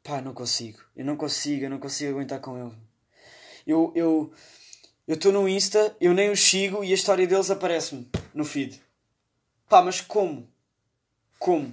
Pá, 0.02 0.20
não 0.20 0.34
consigo. 0.34 0.80
Eu 0.94 1.04
não 1.04 1.16
consigo, 1.16 1.64
eu 1.64 1.70
não 1.70 1.78
consigo 1.78 2.12
aguentar 2.12 2.40
com 2.40 2.58
eles. 2.58 2.76
Eu, 3.70 3.92
eu, 3.94 4.32
eu 5.06 5.14
estou 5.14 5.30
no 5.30 5.48
Insta, 5.48 5.96
eu 6.00 6.12
nem 6.12 6.28
os 6.28 6.40
sigo 6.40 6.82
e 6.82 6.90
a 6.90 6.94
história 6.94 7.24
deles 7.24 7.52
aparece-me 7.52 8.10
no 8.34 8.44
feed. 8.44 8.82
Pá, 9.68 9.80
mas 9.80 10.00
como? 10.00 10.52
Como? 11.38 11.72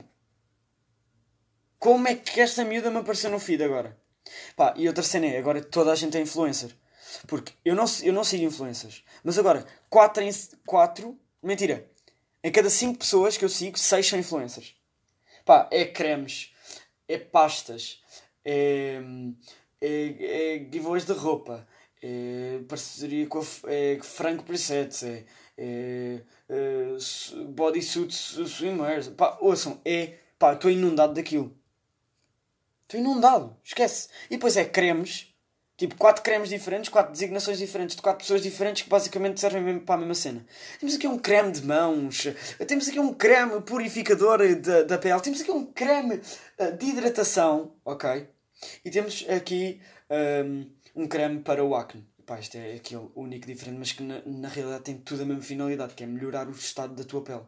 Como 1.79 2.07
é 2.07 2.13
que 2.13 2.39
esta 2.39 2.63
miúda 2.63 2.91
me 2.91 2.97
apareceu 2.97 3.31
no 3.31 3.39
feed 3.39 3.63
agora? 3.63 3.97
Pá, 4.55 4.75
e 4.77 4.87
outra 4.87 5.01
cena 5.01 5.25
é, 5.25 5.39
agora 5.39 5.59
toda 5.63 5.91
a 5.91 5.95
gente 5.95 6.15
é 6.15 6.21
influencer. 6.21 6.69
Porque 7.27 7.53
eu 7.65 7.73
não, 7.73 7.85
eu 8.03 8.13
não 8.13 8.23
sigo 8.23 8.43
influencers. 8.43 9.03
Mas 9.23 9.39
agora, 9.39 9.65
4 9.89 10.21
em 10.21 10.29
4, 10.67 11.19
mentira, 11.41 11.89
em 12.43 12.51
cada 12.51 12.69
5 12.69 12.99
pessoas 12.99 13.37
que 13.37 13.45
eu 13.45 13.49
sigo, 13.49 13.77
6 13.77 14.07
são 14.07 14.19
influencers. 14.19 14.75
Pá, 15.43 15.67
é 15.71 15.85
cremes, 15.85 16.53
é 17.07 17.17
pastas, 17.17 18.03
é, 18.45 19.01
é, 19.81 20.55
é 20.55 20.59
giveaways 20.59 21.05
de 21.05 21.13
roupa, 21.13 21.67
é 22.01 22.59
parceria 22.67 23.27
com 23.27 23.39
a 23.39 23.43
é, 23.67 23.99
Franco 24.01 24.43
Presets, 24.43 25.03
é, 25.03 25.25
é, 25.57 26.21
é 26.49 27.43
bodysuits 27.49 28.39
swimmers. 28.47 29.09
Pá, 29.09 29.37
ouçam, 29.41 29.81
é. 29.83 30.15
Pá, 30.37 30.53
estou 30.53 30.69
inundado 30.69 31.13
daquilo. 31.13 31.55
Estou 32.83 32.99
inundado, 32.99 33.57
esquece. 33.63 34.07
E 34.27 34.35
depois 34.35 34.55
é 34.55 34.63
cremes, 34.63 35.33
tipo 35.75 35.95
quatro 35.95 36.23
cremes 36.23 36.49
diferentes, 36.49 36.89
quatro 36.89 37.11
designações 37.11 37.57
diferentes 37.57 37.95
de 37.95 38.01
quatro 38.01 38.19
pessoas 38.19 38.43
diferentes 38.43 38.83
que 38.83 38.89
basicamente 38.89 39.39
servem 39.39 39.79
para 39.79 39.95
a 39.95 39.97
mesma 39.97 40.13
cena. 40.13 40.45
Temos 40.79 40.95
aqui 40.95 41.07
um 41.07 41.17
creme 41.17 41.51
de 41.51 41.65
mãos, 41.65 42.27
temos 42.67 42.87
aqui 42.87 42.99
um 42.99 43.13
creme 43.13 43.59
purificador 43.61 44.39
da, 44.57 44.83
da 44.83 44.97
pele, 44.97 45.19
temos 45.21 45.41
aqui 45.41 45.51
um 45.51 45.65
creme 45.65 46.21
eh, 46.57 46.71
de 46.71 46.85
hidratação, 46.85 47.73
ok? 47.83 48.29
E 48.85 48.91
temos 48.91 49.25
aqui. 49.27 49.81
Um, 50.09 50.76
um 50.97 51.07
creme 51.07 51.41
para 51.41 51.63
o 51.63 51.75
acne. 51.75 52.05
Pá, 52.25 52.39
isto 52.39 52.57
é 52.57 52.75
aquele 52.75 53.09
único 53.15 53.47
diferente, 53.47 53.77
mas 53.77 53.93
que 53.93 54.03
na, 54.03 54.21
na 54.25 54.49
realidade 54.49 54.83
tem 54.83 54.97
tudo 54.97 55.23
a 55.23 55.25
mesma 55.25 55.43
finalidade, 55.43 55.93
que 55.93 56.03
é 56.03 56.07
melhorar 56.07 56.47
o 56.47 56.51
estado 56.51 56.93
da 56.93 57.05
tua 57.05 57.21
pele. 57.21 57.45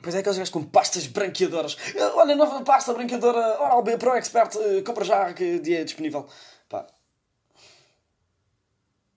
Pois 0.00 0.14
é 0.14 0.20
aqueles 0.20 0.38
gajos 0.38 0.52
com 0.52 0.64
pastas 0.64 1.06
branqueadoras. 1.06 1.76
Olha, 2.14 2.36
nova 2.36 2.62
pasta 2.62 2.94
branqueadora 2.94 3.60
Oral 3.60 3.82
B 3.82 3.98
Pro 3.98 4.16
Expert, 4.16 4.54
uh, 4.54 4.82
compra 4.84 5.04
já 5.04 5.34
que 5.34 5.58
dia 5.58 5.80
é 5.80 5.84
disponível. 5.84 6.28
Pá. 6.68 6.86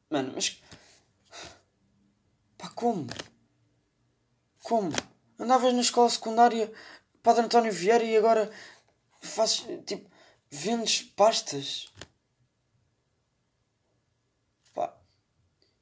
Mano, 0.10 0.34
mas. 0.36 0.62
Pá, 2.58 2.70
como? 2.70 3.08
Como? 4.63 4.92
Andavas 5.39 5.74
na 5.74 5.82
escola 5.82 6.10
secundária, 6.10 6.72
Padre 7.22 7.46
António 7.46 7.72
Vieira 7.72 8.04
e 8.04 8.18
agora 8.18 8.50
fazes, 9.22 9.66
tipo, 9.86 10.10
vendes 10.50 11.04
pastas. 11.04 11.94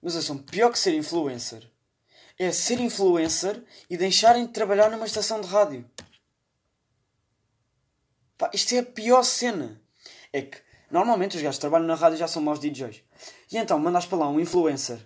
Mas 0.05 0.15
ouçam, 0.15 0.37
pior 0.37 0.71
que 0.71 0.77
ser 0.77 0.93
influencer 0.93 1.67
é 2.37 2.51
ser 2.51 2.79
influencer 2.79 3.63
e 3.89 3.97
deixarem 3.97 4.45
de 4.45 4.51
trabalhar 4.51 4.91
numa 4.91 5.07
estação 5.07 5.41
de 5.41 5.47
rádio. 5.47 5.83
Pá, 8.37 8.51
isto 8.53 8.75
é 8.75 8.79
a 8.79 8.85
pior 8.85 9.23
cena. 9.23 9.81
É 10.31 10.43
que 10.43 10.61
normalmente 10.91 11.37
os 11.37 11.41
gajos 11.41 11.57
que 11.57 11.61
trabalham 11.61 11.87
na 11.87 11.95
rádio 11.95 12.19
já 12.19 12.27
são 12.27 12.39
maus 12.39 12.59
DJs. 12.59 13.01
E 13.51 13.57
então 13.57 13.79
mandas 13.79 14.05
para 14.05 14.19
lá 14.19 14.29
um 14.29 14.39
influencer 14.39 14.99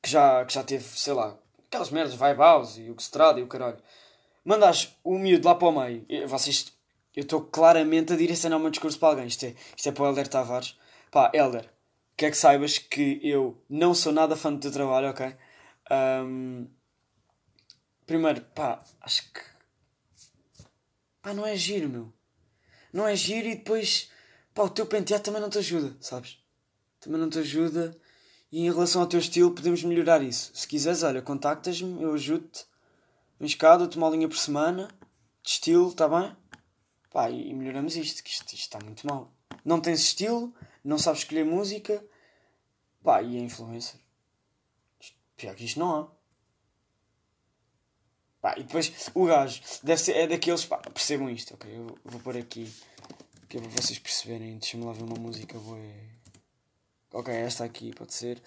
que 0.00 0.08
já, 0.08 0.44
que 0.44 0.54
já 0.54 0.62
teve, 0.62 0.84
sei 0.84 1.14
lá, 1.14 1.36
aquelas 1.66 1.90
merdas, 1.90 2.14
Vibe 2.14 2.38
House 2.38 2.78
e 2.78 2.90
o 2.90 2.94
que 2.94 3.02
se 3.02 3.10
trata 3.10 3.40
e 3.40 3.42
o 3.42 3.48
caralho. 3.48 3.82
Mandas 4.44 4.96
o 5.02 5.18
miúdo 5.18 5.48
lá 5.48 5.56
para 5.56 5.66
o 5.66 5.72
meio. 5.72 6.06
Vocês, 6.28 6.72
eu 7.16 7.22
estou 7.22 7.40
claramente 7.40 8.12
a 8.12 8.16
direcionar 8.16 8.58
o 8.58 8.60
meu 8.60 8.70
discurso 8.70 8.96
para 8.96 9.08
alguém. 9.08 9.26
Isto 9.26 9.46
é, 9.46 9.56
isto 9.76 9.88
é 9.88 9.90
para 9.90 10.04
o 10.04 10.06
Helder 10.06 10.28
Tavares. 10.28 10.78
Pá, 11.10 11.32
Helder, 11.34 11.68
quer 12.18 12.32
que 12.32 12.36
saibas 12.36 12.78
que 12.78 13.20
eu 13.22 13.64
não 13.70 13.94
sou 13.94 14.12
nada 14.12 14.36
fã 14.36 14.52
do 14.52 14.58
teu 14.58 14.72
trabalho, 14.72 15.08
ok? 15.08 15.36
Um, 15.90 16.68
primeiro, 18.04 18.42
pá, 18.54 18.82
acho 19.00 19.32
que. 19.32 19.40
Pá, 21.22 21.32
não 21.32 21.46
é 21.46 21.56
giro, 21.56 21.88
meu. 21.88 22.12
Não 22.92 23.06
é 23.06 23.14
giro 23.14 23.46
e 23.46 23.54
depois. 23.54 24.10
Pá, 24.52 24.64
o 24.64 24.68
teu 24.68 24.84
penteado 24.84 25.22
também 25.22 25.40
não 25.40 25.48
te 25.48 25.58
ajuda, 25.58 25.96
sabes? 26.00 26.42
Também 27.00 27.20
não 27.20 27.30
te 27.30 27.38
ajuda. 27.38 27.96
E 28.50 28.66
em 28.66 28.72
relação 28.72 29.02
ao 29.02 29.06
teu 29.06 29.20
estilo, 29.20 29.54
podemos 29.54 29.84
melhorar 29.84 30.20
isso. 30.20 30.50
Se 30.54 30.66
quiseres, 30.66 31.04
olha, 31.04 31.22
contactas-me, 31.22 32.02
eu 32.02 32.14
ajudo-te. 32.14 32.66
Vens 33.38 33.54
cá, 33.54 33.76
dou-te 33.76 33.96
uma 33.96 34.10
linha 34.10 34.26
por 34.28 34.38
semana 34.38 34.88
de 35.42 35.50
estilo, 35.50 35.90
está 35.90 36.08
bem? 36.08 36.34
Pá, 37.12 37.30
e 37.30 37.54
melhoramos 37.54 37.94
isto, 37.94 38.24
que 38.24 38.30
isto 38.30 38.54
está 38.54 38.80
muito 38.82 39.06
mal. 39.06 39.32
Não 39.64 39.80
tens 39.80 40.00
estilo, 40.00 40.52
não 40.88 40.98
sabes 40.98 41.20
escolher 41.20 41.44
música, 41.44 42.02
pá, 43.02 43.22
e 43.22 43.36
a 43.36 43.40
influencer. 43.40 44.00
Pior 45.36 45.54
que 45.54 45.66
isto 45.66 45.78
não 45.78 45.94
há. 45.94 46.10
Pá, 48.40 48.54
e 48.56 48.62
depois 48.62 49.10
o 49.14 49.26
gajo 49.26 49.60
deve 49.82 50.00
ser, 50.00 50.16
é 50.16 50.26
daqueles, 50.26 50.64
pá, 50.64 50.78
percebam 50.78 51.28
isto, 51.28 51.52
ok? 51.54 51.70
Eu 51.76 51.98
vou 52.04 52.20
pôr 52.20 52.38
aqui, 52.38 52.72
que 53.50 53.58
é 53.58 53.60
para 53.60 53.70
vocês 53.70 53.98
perceberem. 53.98 54.56
Deixa-me 54.58 54.84
lá 54.84 54.92
ver 54.92 55.02
uma 55.02 55.18
música 55.18 55.58
boa. 55.58 55.78
Ok, 57.12 57.34
esta 57.34 57.64
aqui 57.64 57.94
pode 57.94 58.14
ser. 58.14 58.42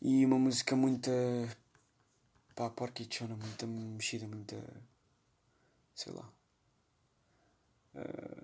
E 0.00 0.24
uma 0.24 0.38
música 0.38 0.74
muito. 0.74 1.10
pá, 2.54 2.70
porquichona, 2.70 3.36
muita 3.36 3.66
mexida, 3.66 4.26
muita. 4.26 4.56
sei 5.94 6.14
lá. 6.14 6.32
Uh... 7.94 8.43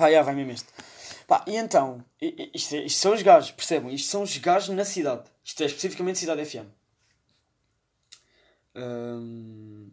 Pá, 0.00 0.10
já 0.10 0.22
vai 0.22 0.34
mesmo 0.34 0.52
este. 0.52 0.68
Pá, 1.26 1.44
e 1.46 1.56
então, 1.56 2.02
isto, 2.54 2.74
é, 2.74 2.78
isto 2.84 2.98
são 2.98 3.12
os 3.12 3.20
gajos, 3.20 3.50
percebam? 3.50 3.90
Isto 3.90 4.08
são 4.08 4.22
os 4.22 4.34
gajos 4.38 4.70
na 4.70 4.82
cidade. 4.82 5.24
Isto 5.44 5.62
é 5.62 5.66
especificamente 5.66 6.18
Cidade 6.18 6.42
FM. 6.42 6.66
Hum... 8.74 9.90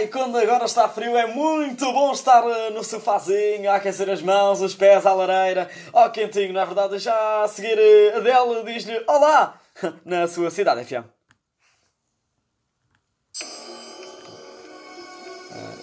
E 0.00 0.06
quando 0.08 0.38
agora 0.38 0.64
está 0.64 0.88
frio 0.88 1.14
é 1.14 1.26
muito 1.26 1.92
bom 1.92 2.10
estar 2.10 2.42
uh, 2.42 2.70
no 2.72 2.82
sofazinho, 2.82 3.70
a 3.70 3.76
aquecer 3.76 4.08
as 4.08 4.22
mãos, 4.22 4.62
os 4.62 4.74
pés 4.74 5.04
à 5.04 5.12
lareira. 5.12 5.70
Oh, 5.92 6.08
quentinho, 6.08 6.54
na 6.54 6.62
é 6.62 6.66
verdade, 6.66 6.98
já 6.98 7.42
a 7.42 7.48
seguir 7.48 7.78
uh, 7.78 8.16
Adele 8.16 8.72
diz-lhe 8.72 9.04
Olá! 9.06 9.60
na 10.06 10.26
sua 10.26 10.50
Cidade 10.50 10.84
FM. 10.86 11.15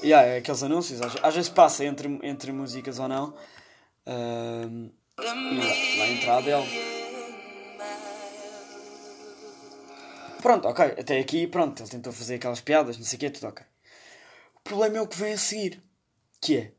Yeah, 0.03 0.27
é 0.27 0.37
aqueles 0.37 0.63
anúncios, 0.63 1.01
às, 1.01 1.15
às, 1.23 1.35
vezes 1.35 1.49
passa 1.49 1.85
entre, 1.85 2.19
entre 2.23 2.51
músicas 2.51 2.99
ou 2.99 3.07
não. 3.07 3.33
Uh, 4.05 4.91
yeah, 5.19 5.97
vai 5.97 6.13
entrar 6.13 6.41
dele. 6.41 6.93
Pronto, 10.41 10.67
ok, 10.67 10.85
até 10.99 11.19
aqui, 11.19 11.47
pronto, 11.47 11.81
ele 11.81 11.89
tentou 11.89 12.11
fazer 12.11 12.35
aquelas 12.35 12.59
piadas, 12.59 12.97
não 12.97 13.05
sei 13.05 13.15
o 13.15 13.19
que, 13.21 13.29
tudo 13.29 13.47
ok. 13.47 13.65
O 14.55 14.59
problema 14.61 14.97
é 14.97 15.01
o 15.01 15.07
que 15.07 15.17
vem 15.17 15.33
a 15.33 15.37
seguir, 15.37 15.81
que 16.41 16.57
é. 16.57 16.71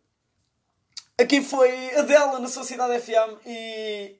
Aqui 1.19 1.41
foi 1.41 1.95
a 1.97 2.03
dela 2.03 2.39
na 2.41 2.49
Sociedade 2.49 3.01
FM 3.01 3.47
e. 3.47 4.17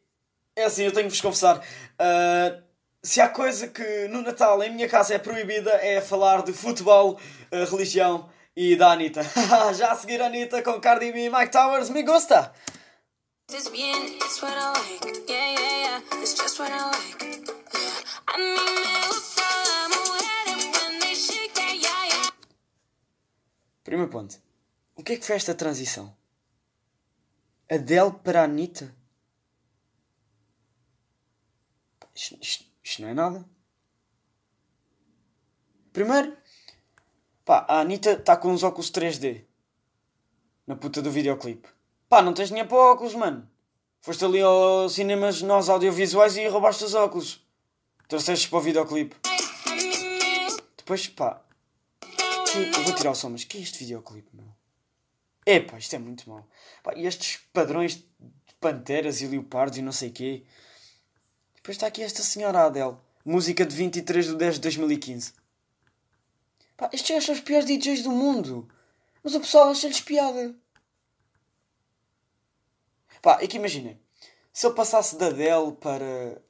É 0.57 0.65
assim, 0.65 0.85
eu 0.85 0.93
tenho 0.93 1.09
que 1.09 1.13
vos 1.13 1.21
confessar. 1.21 1.59
Uh, 1.59 2.63
se 3.03 3.21
há 3.21 3.29
coisa 3.29 3.69
que 3.69 4.09
no 4.09 4.23
Natal 4.23 4.63
em 4.63 4.73
minha 4.73 4.89
casa 4.89 5.13
é 5.15 5.19
proibida 5.19 5.71
é 5.73 6.01
falar 6.01 6.43
de 6.43 6.53
futebol, 6.53 7.19
uh, 7.53 7.71
religião 7.71 8.31
e 8.57 8.77
da 8.77 8.93
Anitta. 8.93 9.23
Já 9.75 9.93
a 9.93 9.97
seguir 9.97 10.21
a 10.23 10.27
Anitta 10.27 10.63
com 10.63 10.81
Cardi 10.81 11.13
B 11.13 11.27
e 11.27 11.31
Mike 11.31 11.51
Towers, 11.51 11.91
me 11.91 12.03
gusta! 12.03 12.53
Primeiro 23.83 24.11
ponto. 24.11 24.41
O 24.97 25.03
que 25.03 25.13
é 25.13 25.17
que 25.17 25.27
foi 25.27 25.37
esta 25.37 25.55
transição? 25.55 26.17
Adele 27.71 28.13
para 28.23 28.41
a 28.41 28.45
Anitta? 28.45 28.95
Isto, 32.15 32.39
isto, 32.41 32.65
isto 32.83 33.03
não 33.03 33.09
é 33.09 33.15
nada. 33.15 33.45
Primeiro, 35.93 36.37
pá, 37.45 37.65
a 37.69 37.81
Anitta 37.81 38.13
está 38.13 38.37
com 38.37 38.49
uns 38.49 38.63
óculos 38.63 38.91
3D. 38.91 39.45
Na 40.67 40.77
puta 40.77 41.03
do 41.03 41.11
videoclipe. 41.11 41.69
Pá, 42.09 42.23
não 42.23 42.33
tens 42.33 42.49
dinheiro 42.49 42.69
para 42.69 42.79
óculos, 42.79 43.15
mano. 43.15 43.49
Foste 44.01 44.25
ali 44.25 44.41
ao 44.41 44.89
cinemas, 44.89 45.43
nós 45.43 45.69
audiovisuais 45.69 46.37
e 46.37 46.47
roubaste 46.47 46.85
os 46.85 46.95
óculos. 46.95 47.45
Trouxeste 48.09 48.49
para 48.49 48.59
o 48.59 48.63
videoclipe. 48.63 49.17
Depois, 50.77 51.07
pá. 51.09 51.43
Que, 52.01 52.59
eu 52.59 52.85
vou 52.85 52.95
tirar 52.95 53.11
o 53.13 53.15
som, 53.15 53.31
mas 53.31 53.45
que 53.45 53.59
é 53.59 53.61
este 53.61 53.79
videoclipe, 53.79 54.29
meu? 54.33 54.47
Epá, 55.47 55.79
isto 55.79 55.95
é 55.97 55.99
muito 55.99 56.29
mau. 56.29 56.47
Pá, 56.83 56.93
e 56.95 57.07
estes 57.07 57.39
padrões 57.53 57.97
de 57.97 58.55
panteras 58.61 59.21
e 59.21 59.27
leopardos 59.27 59.79
e 59.79 59.83
não 59.83 59.93
sei 59.93 60.11
quê. 60.11 60.45
Depois 61.55 61.77
está 61.77 61.87
aqui 61.87 62.03
esta 62.03 62.23
senhora 62.23 62.67
Adele. 62.67 62.97
Música 63.25 63.65
de 63.65 63.75
23 63.75 64.27
de 64.27 64.37
10 64.37 64.55
de 64.57 64.61
2015. 64.61 65.33
Pá, 66.77 66.91
estes 66.93 67.25
são 67.25 67.35
os 67.35 67.41
piores 67.41 67.67
DJs 67.67 68.03
do 68.03 68.11
mundo. 68.11 68.69
Mas 69.23 69.35
o 69.35 69.41
pessoal 69.41 69.71
acha-lhes 69.71 70.01
piada. 70.01 70.55
Pá, 73.23 73.39
é 73.41 73.47
que 73.47 73.57
imaginem. 73.57 73.99
Se 74.53 74.67
eu 74.67 74.75
passasse 74.75 75.17
da 75.17 75.27
Adele 75.27 75.73
para... 75.73 76.41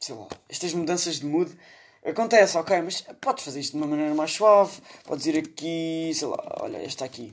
Sei 0.00 0.14
lá, 0.14 0.28
estas 0.48 0.74
mudanças 0.74 1.20
de 1.20 1.26
mood... 1.26 1.56
Acontece, 2.04 2.58
ok, 2.58 2.82
mas 2.82 3.00
podes 3.18 3.44
fazer 3.44 3.60
isto 3.60 3.72
de 3.72 3.78
uma 3.78 3.86
maneira 3.86 4.14
mais 4.14 4.30
suave. 4.30 4.78
Podes 5.04 5.24
ir 5.24 5.38
aqui, 5.38 6.12
sei 6.14 6.28
lá, 6.28 6.58
olha, 6.60 6.76
esta 6.76 7.02
aqui. 7.06 7.32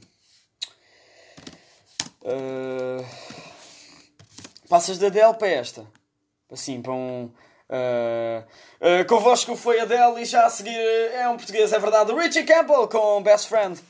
Uh, 2.21 3.05
passas 4.69 4.97
da 4.97 5.07
Adele 5.07 5.33
para 5.33 5.49
esta. 5.49 5.85
Assim, 6.49 6.81
para 6.81 6.93
um. 6.93 7.29
Uh, 7.71 8.43
uh, 8.81 9.07
convosco 9.07 9.55
foi 9.55 9.79
Adele 9.79 10.21
e 10.21 10.25
já 10.25 10.45
a 10.45 10.49
seguir 10.49 10.75
é 10.75 11.29
um 11.29 11.37
português, 11.37 11.71
é 11.71 11.79
verdade. 11.79 12.13
Richie 12.13 12.43
Campbell 12.43 12.89
com 12.89 13.23
Best 13.23 13.47
Friend. 13.47 13.81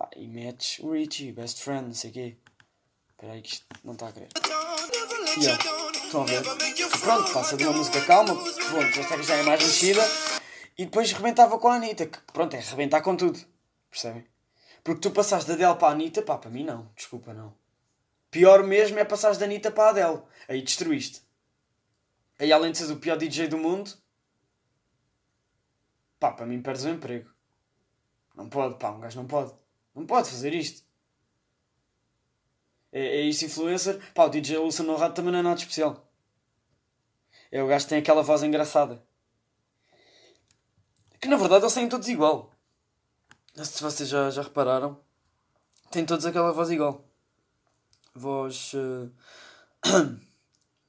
Ah, 0.00 0.10
e 0.16 0.26
metes 0.26 0.80
o 0.80 0.90
Richie, 0.90 1.30
Best 1.30 1.62
Friend, 1.62 1.86
não 1.86 1.94
sei 1.94 2.10
o 2.10 2.12
quê. 2.12 2.36
Espera 3.10 3.32
aí 3.32 3.42
que 3.42 3.52
isto 3.54 3.66
não 3.84 3.92
está 3.92 4.08
a 4.08 4.12
querer. 4.12 4.28
Yeah. 5.36 5.64
Estão 6.04 6.22
a 6.22 6.24
ver? 6.24 6.42
Pronto, 7.00 7.32
passa 7.32 7.56
de 7.56 7.64
uma 7.64 7.76
música 7.76 8.00
calma, 8.04 8.34
pronto, 8.34 9.00
esta 9.00 9.22
já 9.22 9.36
é 9.36 9.42
mais 9.44 9.62
mexida. 9.62 10.02
E 10.76 10.84
depois 10.84 11.12
rebentava 11.12 11.58
com 11.58 11.68
a 11.68 11.76
Anitta, 11.76 12.06
que 12.06 12.18
pronto, 12.32 12.54
é 12.54 12.60
rebentar 12.60 13.02
com 13.02 13.16
tudo. 13.16 13.38
Percebem? 13.90 14.24
Porque 14.82 15.00
tu 15.00 15.10
passaste 15.12 15.46
da 15.48 15.54
Adele 15.54 15.78
para 15.78 15.88
a 15.88 15.92
Anitta, 15.92 16.22
pá, 16.22 16.38
para 16.38 16.50
mim 16.50 16.64
não, 16.64 16.90
desculpa, 16.96 17.32
não. 17.32 17.54
Pior 18.30 18.64
mesmo 18.64 18.98
é 18.98 19.04
passares 19.04 19.38
da 19.38 19.44
Anitta 19.44 19.70
para 19.70 19.84
a 19.84 19.90
Adele. 19.90 20.22
Aí 20.48 20.62
destruíste. 20.62 21.27
Aí 22.38 22.52
além 22.52 22.72
de 22.72 22.78
seres 22.78 22.92
o 22.92 23.00
pior 23.00 23.16
DJ 23.16 23.48
do 23.48 23.58
mundo, 23.58 23.90
pá, 26.20 26.32
para 26.32 26.46
mim 26.46 26.62
perdes 26.62 26.84
o 26.84 26.88
emprego. 26.88 27.30
Não 28.34 28.48
pode, 28.48 28.78
pá, 28.78 28.90
um 28.90 29.00
gajo 29.00 29.18
não 29.20 29.26
pode. 29.26 29.52
Não 29.94 30.06
pode 30.06 30.30
fazer 30.30 30.54
isto. 30.54 30.86
É, 32.92 33.00
é 33.00 33.20
isto 33.22 33.44
influencer. 33.44 34.00
Pá, 34.12 34.24
o 34.24 34.28
DJ 34.28 34.58
Wilson 34.58 34.84
no 34.84 34.96
rádio 34.96 35.16
também 35.16 35.32
não 35.32 35.40
é 35.40 35.42
nada 35.42 35.58
especial. 35.58 36.08
É 37.50 37.62
o 37.62 37.66
gajo 37.66 37.84
que 37.84 37.90
tem 37.90 37.98
aquela 37.98 38.22
voz 38.22 38.42
engraçada. 38.42 39.02
Que 41.20 41.28
na 41.28 41.36
verdade 41.36 41.64
eles 41.64 41.74
têm 41.74 41.88
todos 41.88 42.08
igual. 42.08 42.54
Se 43.54 43.82
vocês 43.82 44.08
já, 44.08 44.30
já 44.30 44.42
repararam, 44.42 45.00
têm 45.90 46.06
todos 46.06 46.24
aquela 46.24 46.52
voz 46.52 46.70
igual. 46.70 47.04
Voz. 48.14 48.72
Uh... 48.74 49.12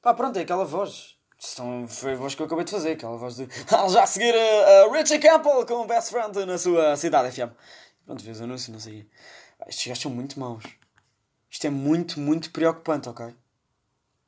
Pá, 0.02 0.14
pronto, 0.14 0.38
é 0.38 0.42
aquela 0.42 0.66
voz. 0.66 1.19
Estão, 1.40 1.88
foi 1.88 2.14
a 2.14 2.16
voz 2.18 2.36
que 2.36 2.42
eu 2.42 2.46
acabei 2.46 2.66
de 2.66 2.72
fazer, 2.72 2.92
aquela 2.92 3.16
voz 3.16 3.38
de. 3.38 3.48
Já 3.90 4.04
a 4.04 4.08
seguir 4.08 4.36
uh, 4.36 4.90
uh, 4.90 4.92
Richie 4.92 5.20
Campbell 5.20 5.66
com 5.66 5.76
o 5.76 5.88
Best 5.88 6.12
Friend 6.12 6.46
na 6.46 6.58
sua 6.58 6.98
cidade 6.98 7.32
FM. 7.32 7.54
Pronto, 8.06 8.22
vês 8.22 8.42
o 8.42 8.44
anúncio, 8.44 8.74
não 8.74 8.80
sei. 8.80 9.10
Estes 9.66 9.88
gajos 9.88 10.04
são 10.04 10.12
muito 10.12 10.38
maus. 10.38 10.66
Isto 11.50 11.68
é 11.68 11.70
muito, 11.70 12.20
muito 12.20 12.52
preocupante, 12.52 13.08
ok? 13.08 13.34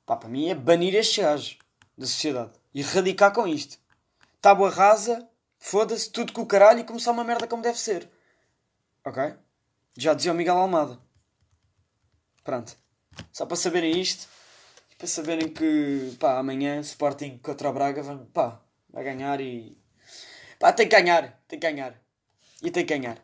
Pá, 0.06 0.16
para 0.16 0.30
mim 0.30 0.50
é 0.50 0.56
banir 0.56 0.96
estes 0.96 1.22
gajos 1.22 1.60
da 1.98 2.06
sociedade. 2.06 2.52
Erradicar 2.74 3.34
com 3.34 3.46
isto. 3.46 3.78
Tábua 4.40 4.70
rasa, 4.70 5.28
foda-se, 5.60 6.10
tudo 6.10 6.32
com 6.32 6.42
o 6.44 6.48
caralho 6.48 6.80
e 6.80 6.84
começar 6.86 7.12
uma 7.12 7.26
merda 7.26 7.46
como 7.46 7.62
deve 7.62 7.78
ser. 7.78 8.10
Ok? 9.06 9.36
Já 9.98 10.14
dizia 10.14 10.32
o 10.32 10.36
Miguel 10.36 10.58
Almada. 10.58 10.98
Pronto. 12.44 12.76
Só 13.34 13.46
para 13.46 13.58
saberem 13.58 14.00
isto 14.00 14.28
e 14.28 14.41
para 15.02 15.08
saberem 15.08 15.50
que 15.50 16.16
pá, 16.20 16.38
amanhã 16.38 16.80
Sporting 16.80 17.40
contra 17.40 17.68
o 17.68 17.74
Braga 17.74 18.04
vai, 18.04 18.20
pá, 18.32 18.62
vai 18.88 19.04
ganhar 19.04 19.42
e. 19.42 19.76
Pá, 20.60 20.72
tem 20.72 20.88
que 20.88 20.96
ganhar, 20.96 21.44
tem 21.48 21.60
que 21.60 21.72
ganhar. 21.72 22.00
E 22.62 22.70
tem 22.70 22.86
que 22.86 22.96
ganhar. 22.96 23.18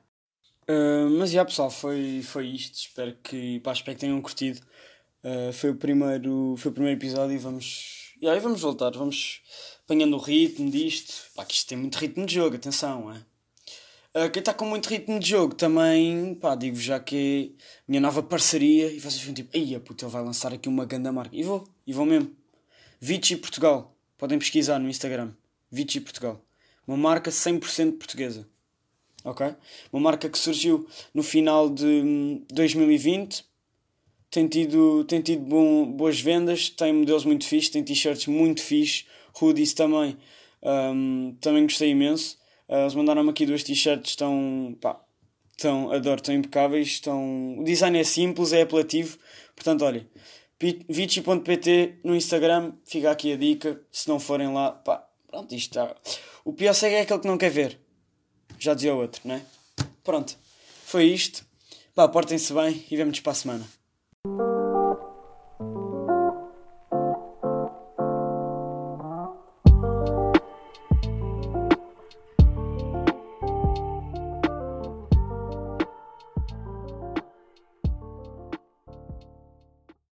Uh, 0.67 1.07
mas 1.19 1.29
já 1.29 1.45
pessoal, 1.45 1.69
foi, 1.69 2.23
foi 2.23 2.47
isto. 2.47 2.73
Espero 2.79 3.15
que, 3.21 3.59
pá, 3.59 3.73
espero 3.73 3.95
que 3.95 4.01
tenham 4.01 4.19
curtido. 4.19 4.59
Uh, 5.23 5.53
foi, 5.53 5.69
o 5.69 5.75
primeiro, 5.75 6.55
foi 6.57 6.71
o 6.71 6.73
primeiro 6.73 6.99
episódio 6.99 7.35
e 7.35 7.37
vamos. 7.37 8.15
E 8.19 8.27
aí 8.27 8.39
vamos 8.39 8.61
voltar, 8.61 8.89
vamos 8.89 9.43
apanhando 9.85 10.15
o 10.15 10.19
ritmo 10.19 10.71
disto. 10.71 11.31
Pá, 11.35 11.45
que 11.45 11.53
isto 11.53 11.67
tem 11.69 11.77
muito 11.77 11.99
ritmo 11.99 12.25
de 12.25 12.33
jogo, 12.33 12.55
atenção, 12.55 13.13
é? 13.13 13.23
Uh, 14.17 14.31
quem 14.31 14.39
está 14.39 14.53
com 14.53 14.65
muito 14.65 14.87
ritmo 14.87 15.19
de 15.19 15.29
jogo 15.29 15.53
também, 15.53 16.33
pá, 16.33 16.55
digo 16.55 16.77
já 16.77 16.99
que 16.99 17.53
é 17.55 17.63
minha 17.87 18.01
nova 18.01 18.23
parceria 18.23 18.91
e 18.91 18.99
vocês 18.99 19.19
ficam 19.19 19.35
tipo, 19.35 19.55
eia 19.55 19.79
puta, 19.79 20.05
ele 20.05 20.11
vai 20.11 20.23
lançar 20.23 20.51
aqui 20.51 20.67
uma 20.67 20.85
grande 20.85 21.11
marca. 21.11 21.35
E 21.35 21.43
vou, 21.43 21.67
e 21.85 21.93
vou 21.93 22.05
mesmo. 22.05 22.35
Vici 22.99 23.35
Portugal, 23.35 23.95
podem 24.17 24.39
pesquisar 24.39 24.79
no 24.79 24.89
Instagram. 24.89 25.33
Vici 25.69 26.01
Portugal. 26.01 26.41
Uma 26.87 26.97
marca 26.97 27.29
100% 27.29 27.97
portuguesa 27.97 28.47
ok? 29.27 29.55
Uma 29.91 30.01
marca 30.01 30.29
que 30.29 30.37
surgiu 30.37 30.87
no 31.13 31.21
final 31.21 31.69
de 31.69 32.41
2020, 32.49 33.45
tem 34.29 34.47
tido, 34.47 35.03
tem 35.05 35.21
tido 35.21 35.41
bom, 35.41 35.85
boas 35.91 36.19
vendas, 36.19 36.69
tem 36.69 36.93
modelos 36.93 37.25
muito 37.25 37.45
fixos, 37.45 37.71
tem 37.71 37.83
t-shirts 37.83 38.27
muito 38.27 38.61
fixos, 38.61 39.05
hoodies 39.39 39.73
também, 39.73 40.17
um, 40.63 41.35
também 41.39 41.63
gostei 41.63 41.89
imenso. 41.91 42.36
Uh, 42.67 42.75
eles 42.75 42.95
mandaram-me 42.95 43.29
aqui 43.29 43.45
duas 43.45 43.63
t-shirts, 43.63 44.11
estão, 44.11 44.77
pá, 44.81 44.99
estão, 45.51 45.91
adoro, 45.91 46.21
estão 46.21 46.35
impecáveis, 46.35 46.87
estão... 46.87 47.59
o 47.59 47.63
design 47.63 47.97
é 47.97 48.03
simples, 48.03 48.53
é 48.53 48.61
apelativo, 48.61 49.17
portanto, 49.55 49.85
olha, 49.85 50.07
vici.pt 50.89 51.99
no 52.03 52.15
Instagram, 52.15 52.73
fica 52.85 53.11
aqui 53.11 53.33
a 53.33 53.37
dica, 53.37 53.81
se 53.91 54.07
não 54.07 54.19
forem 54.19 54.51
lá, 54.53 54.71
pá, 54.71 55.07
pronto, 55.27 55.55
isto 55.55 55.79
está... 55.79 55.95
O 56.43 56.53
pior 56.53 56.73
segue 56.73 56.95
é 56.95 57.01
aquele 57.01 57.19
que 57.19 57.27
não 57.27 57.37
quer 57.37 57.51
ver, 57.51 57.79
já 58.59 58.73
dizia 58.73 58.93
o 58.93 58.99
outro, 58.99 59.21
não 59.25 59.35
é? 59.35 59.41
Pronto, 60.03 60.37
foi 60.85 61.05
isto. 61.05 61.45
Pá, 61.93 62.07
portem-se 62.07 62.53
bem 62.53 62.85
e 62.89 62.95
vemo-nos 62.95 63.19
para 63.19 63.31
a 63.31 63.35
semana. 63.35 63.67